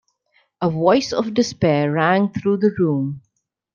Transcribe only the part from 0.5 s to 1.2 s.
A voice